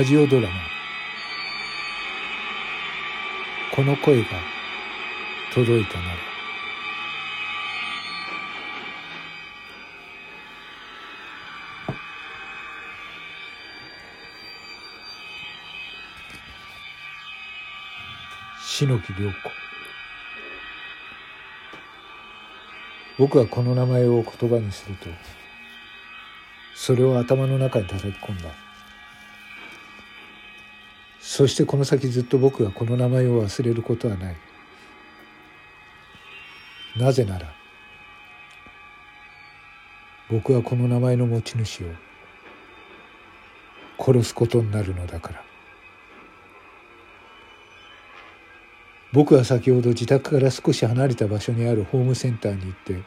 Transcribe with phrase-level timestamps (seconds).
[0.00, 0.54] ラジオドラマ。
[3.76, 4.28] この声が
[5.52, 6.14] 届いたなら。
[18.66, 19.34] 篠木涼子。
[23.18, 25.10] 僕はこの名前を言葉にすると
[26.74, 28.69] それを頭の中に叩き込んだ。
[31.20, 34.36] そしてこの先ずっと僕はこの名前を忘れることはない。
[36.96, 37.54] なぜなら
[40.28, 41.86] 僕はこの名前の持ち主を
[43.98, 45.44] 殺すことになるのだから。
[49.12, 53.02] 僕は先ほど自宅から少し離れた場所にあるホームセンターに行って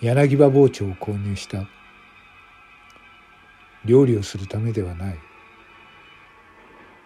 [0.00, 1.66] 柳葉包丁を購入した。
[3.84, 5.29] 料理をするためではない。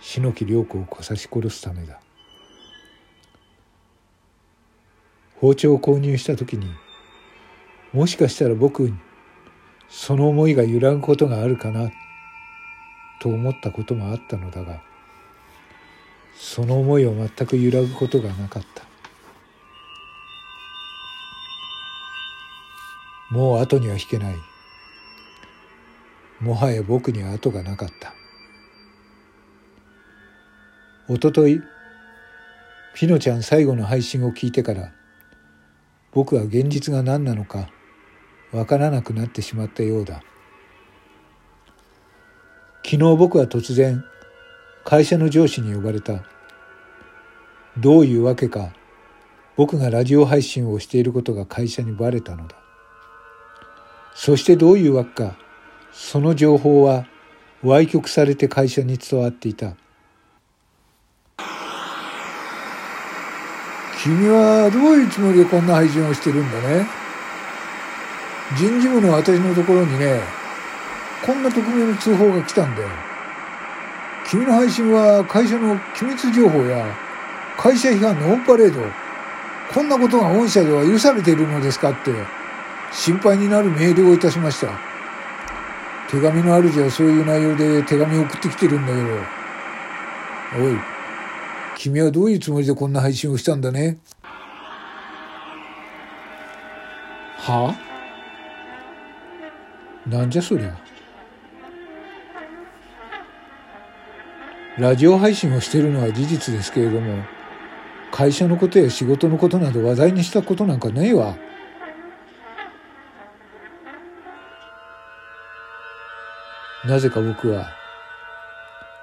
[0.00, 2.00] 篠木涼子を刺し殺すためだ。
[5.40, 6.66] 包丁を購入した時に
[7.92, 8.94] もしかしたら僕に
[9.88, 11.90] その思いが揺らぐことがあるかな
[13.20, 14.82] と思ったこともあったのだが
[16.38, 18.84] その思いは全く揺らぐことがなかった。
[23.30, 24.36] もう後には引けない。
[26.40, 28.14] もはや僕には後がなかった。
[31.08, 31.62] おととい
[32.94, 34.92] ピノちゃん最後の配信を聞いてから
[36.12, 37.68] 僕は現実が何なのか
[38.52, 40.22] わからなくなってしまったようだ
[42.84, 44.04] 昨日僕は突然
[44.88, 46.22] 会社の上司に呼ばれた。
[47.76, 48.72] どういうわけか、
[49.56, 52.54] 僕がラジオ配信をしていることが会社にバレたのだ。
[54.14, 55.36] そしてどういうわけか、
[55.90, 57.04] その情報は
[57.62, 59.74] 歪曲されて会社に伝わっていた。
[63.98, 66.86] 君はどういうつもりでこんな配信をしてるんだね？
[68.56, 70.20] 人事部の私のところにね、
[71.24, 72.88] こんな匿名の通報が来たんだよ。
[74.28, 76.86] 君の配信は会社の機密情報や
[77.56, 78.80] 会社批判のオンパレード、
[79.72, 82.12] こんなことが御社では許されているのですかって
[82.92, 84.68] 心配になるメールをいたしました。
[86.08, 90.78] 手紙の主はそういう内容で手紙を送ってきてるんだけど、おい、
[91.78, 93.98] 君はどういうつもりでこんな配信をしたんだね？
[97.36, 97.76] は？
[97.76, 97.78] あ
[100.08, 100.74] なんじゃそりゃ？
[104.78, 107.22] ラジオ配信をしているのは事実ですけれども、
[108.10, 111.36] 会社のことや仕事のことなど話題にしたことなんかねえわ。
[116.86, 117.68] なぜか僕は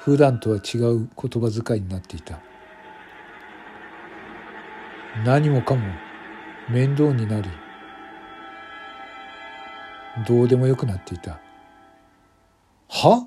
[0.00, 2.38] 普段とは違う言葉遣いになっていた。
[5.24, 5.82] 何もかも
[6.68, 7.48] 面倒になり、
[10.26, 11.40] どうでもよくなっていた。
[12.88, 13.26] は？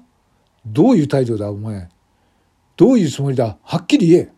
[0.66, 1.90] どういう態度だお前？
[2.78, 3.58] どういうつもりだ？
[3.64, 4.30] はっきり言え。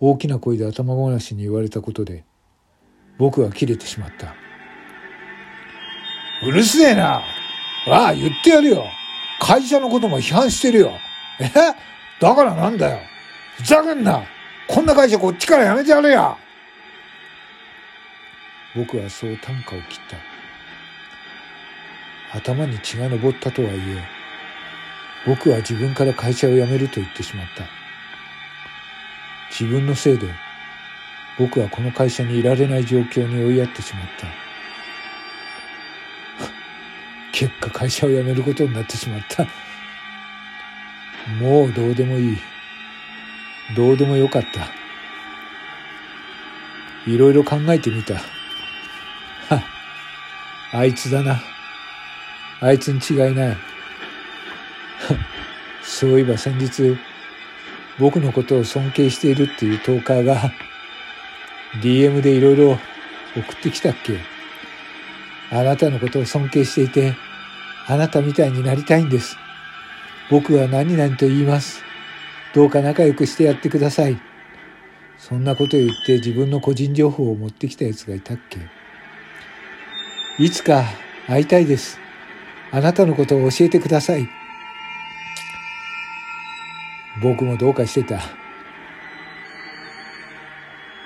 [0.00, 2.24] 大きな声で頭ごなしに言われたことで
[3.18, 4.34] 僕は切れてしまった。
[6.44, 7.22] うるせえな！
[7.86, 8.84] ああ、言ってやるよ。
[9.40, 10.92] 会社のことも批判してるよ。
[11.40, 11.48] え？
[12.20, 12.98] だからなんだよ。
[13.56, 14.24] ふざけんな！
[14.72, 16.34] こんな会社こっちからやめてやれや
[18.74, 20.00] 僕はそう短歌を切っ
[22.32, 22.38] た。
[22.38, 24.02] 頭に血が上ったとはいえ、
[25.26, 27.64] 僕は自分から会社を辞めると言ってしまった。
[29.50, 30.26] 自分のせいで
[31.38, 34.26] 僕はこの会社にいられない状況に追いやってしまった。
[37.30, 39.44] 結果会社を辞めることになってしまった。
[41.38, 42.51] もうどうでもいい。
[43.76, 44.68] どうでもよかった。
[47.10, 48.14] いろいろ考えてみた。
[48.14, 49.62] は、
[50.72, 51.40] あいつだな。
[52.60, 53.56] あいつに違いない。
[55.82, 56.96] そういえば先日、
[57.98, 60.52] 僕のことを尊敬しているっていうトーカーが、
[61.80, 62.78] DM でいろいろ
[63.34, 64.18] 送ってきたっけ
[65.50, 67.14] あなたのことを尊敬していて、
[67.86, 69.36] あなたみたいになりたいんです。
[70.30, 71.82] 僕は何々と言います。
[72.54, 74.20] どうか仲良くしてやってください。
[75.18, 78.58] そんなこと言って自分の個人情報を持ってきた奴がいたっけ
[80.38, 80.84] いつか
[81.28, 81.98] 会いたいです。
[82.70, 84.28] あなたのことを教えてください。
[87.22, 88.20] 僕もどうかしてた。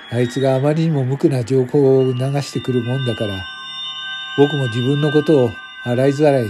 [0.09, 3.45] あいつがあまりにも無垢な情報を流してくるもんだから、
[4.37, 5.51] 僕も自分のことを
[5.83, 6.45] 洗いざらい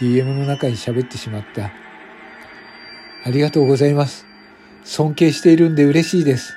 [0.00, 1.70] DM の中に喋ってしまった。
[3.24, 4.26] ありがとうございます。
[4.86, 6.54] 尊敬しているんで嬉しいです。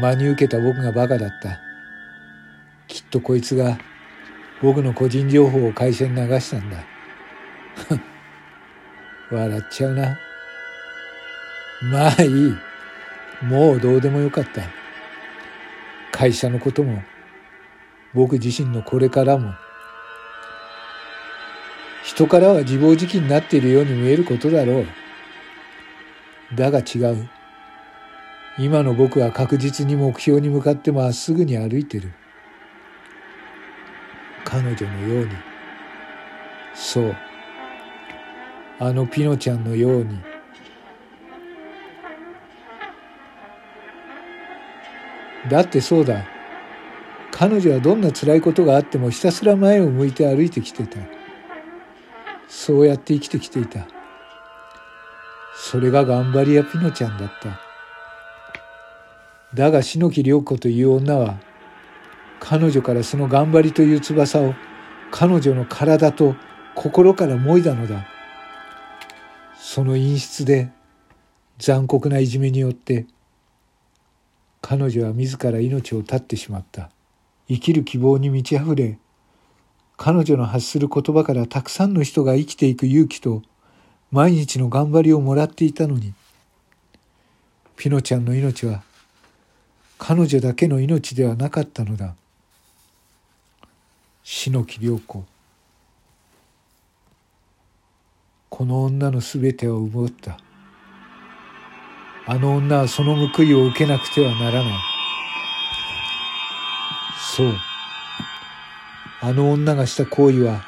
[0.00, 1.58] 真に受けた僕がバカだった。
[2.86, 3.78] きっとこいつが
[4.62, 6.84] 僕の個人情報を会社に流したんだ。
[9.32, 10.16] 笑っちゃうな。
[11.82, 12.56] まあいい。
[13.42, 14.62] もうどうでもよかった。
[16.12, 17.02] 会社のことも、
[18.14, 19.52] 僕自身のこれからも、
[22.04, 24.86] 人からは自暴自棄になっているように見えることだろう。
[26.56, 27.28] だが違う。
[28.58, 32.10] 今の僕は確実に目標に向かってまっすぐに歩いてる。
[34.44, 35.30] 彼女のように。
[36.74, 37.16] そう。
[38.78, 40.18] あのピノちゃんのように。
[45.50, 46.24] だってそうだ。
[47.30, 50.98] 彼女はどんな辛いことがあってもひたすら前を向いて歩いてきてた。
[52.48, 53.95] そうやって生きてきていた。
[55.56, 57.60] それが頑張り屋ピノちゃんだった。
[59.54, 61.38] だが篠木涼子という女は
[62.40, 64.54] 彼女からその頑張りという翼を
[65.10, 66.36] 彼女の体と
[66.74, 68.06] 心からもいだのだ。
[69.58, 70.70] その陰湿で
[71.58, 73.06] 残酷ないじめによって
[74.60, 76.90] 彼女は自ら命を絶ってしまった。
[77.48, 78.98] 生きる希望に満ち溢れ、
[79.96, 83.42] 彼女の発する言葉からたくさんの人が生きていく勇気と
[84.16, 86.14] 毎日の頑張りをもらっていたのに、
[87.76, 88.82] ピノちゃんの命は
[89.98, 92.14] 彼女だけの命ではなかったのだ。
[94.24, 95.22] 篠木涼子。
[98.48, 100.38] この女のすべてを奪った。
[102.24, 104.72] あの女はその報いを受けなくてはならない。
[107.36, 107.54] そう。
[109.20, 110.64] あの女がした行為は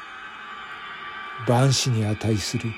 [1.47, 2.71] 万死に値する。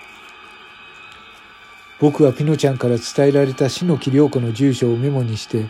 [2.01, 5.69] 僕はピノちゃんから伝えられた篠木涼子の住所をメモにして、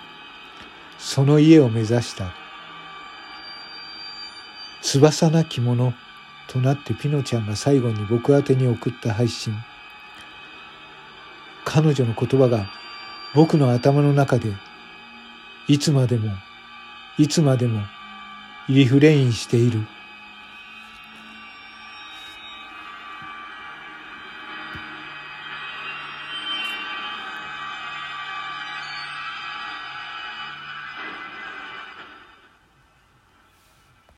[0.98, 2.34] その家を目指した。
[4.82, 5.94] 翼なき者
[6.48, 9.54] となってピノちゃんが最後に僕宛に送った配信。
[11.66, 12.72] 彼女の言葉が
[13.36, 14.54] 僕の頭の中で
[15.68, 16.32] いつまでも
[17.18, 17.82] いつまでも
[18.70, 19.86] リフレインしている。